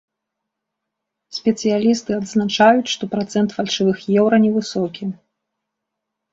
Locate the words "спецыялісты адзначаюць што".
1.39-3.03